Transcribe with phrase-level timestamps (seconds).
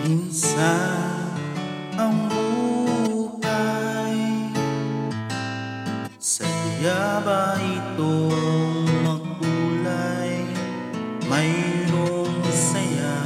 [0.00, 1.28] Minsan
[2.00, 4.16] ang buhay.
[6.16, 10.48] Saya ba itong magkulay?
[11.28, 13.20] Mayroong saya.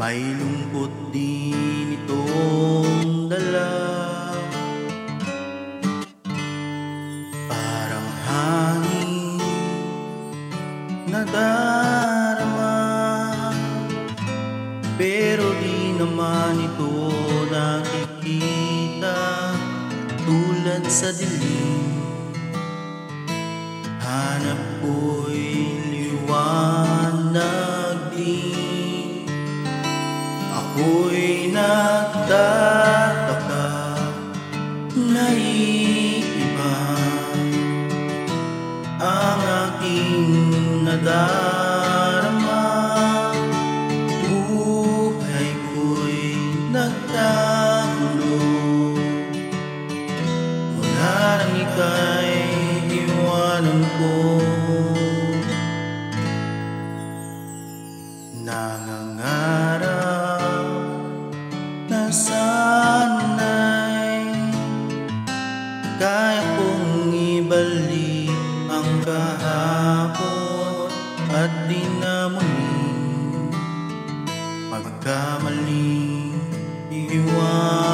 [0.00, 3.76] May lungkot din itong dala.
[7.44, 9.44] Parang hangin
[11.12, 11.75] na darama
[14.96, 17.12] Pero di naman ito
[17.52, 19.20] nakikita
[20.24, 22.00] Tulad sa dilim.
[24.00, 27.36] Hanap ko'y liwanag
[28.16, 29.28] din
[30.48, 32.40] Ako'y nagtataka
[34.96, 36.80] na iiba
[38.96, 40.32] Ang aking
[40.88, 41.65] nadarama
[51.76, 54.40] ika'y iwanan ko
[58.40, 59.84] Nangangarap
[61.92, 63.60] na sana'y
[66.00, 68.32] Kaya kong ibalik
[68.72, 70.88] ang kahapon
[71.28, 73.52] At di na muling
[74.72, 76.40] Magkamaling
[76.88, 77.85] iwanan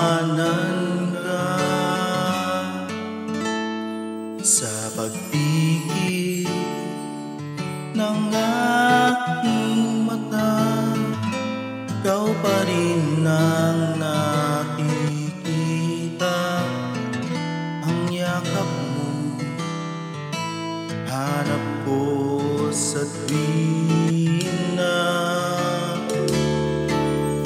[23.02, 24.94] sa tuwina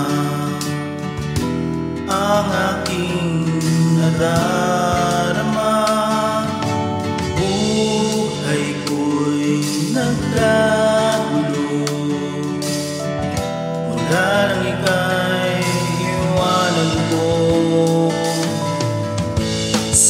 [2.07, 3.51] Ang aking
[3.99, 4.80] nadarama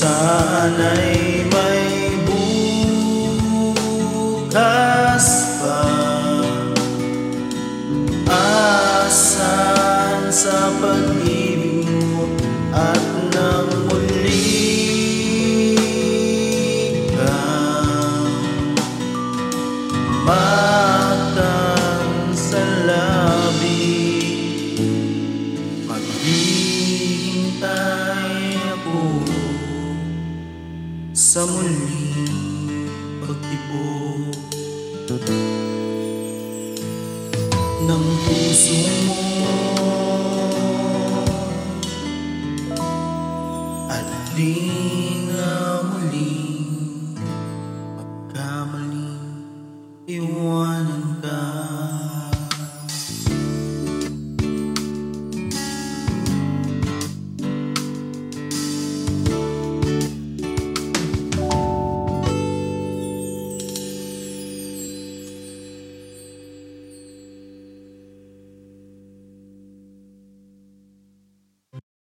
[0.00, 2.16] Sana'y may
[4.24, 5.28] bukas
[5.60, 5.84] pa.
[8.24, 11.84] Asan sa pag-ibig
[12.16, 12.32] mo
[12.72, 13.04] At
[13.36, 14.56] nang muli
[17.12, 18.40] kang
[20.24, 23.84] matang sa labi
[25.84, 27.68] Maghihintay
[28.80, 29.28] ako
[31.30, 32.90] sa muling
[33.22, 34.34] pag-ibog
[37.86, 38.74] ng puso
[39.06, 39.22] mo.
[43.86, 44.58] At di
[45.30, 47.14] na muling
[47.94, 49.14] magkamali
[50.10, 51.49] iwanan ka.